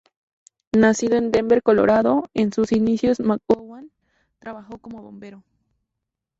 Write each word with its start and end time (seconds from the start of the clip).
Nacido 0.75 1.15
en 1.15 1.29
Denver, 1.31 1.61
Colorado, 1.61 2.23
en 2.33 2.51
sus 2.51 2.71
inicios 2.71 3.19
McGowan 3.19 3.91
trabajó 4.39 4.79
como 4.79 4.99
bombero. 5.03 5.43